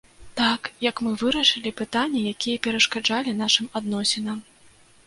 [0.39, 4.47] Так, як мы вырашылі пытанні, якія перашкаджалі нашым адносінам.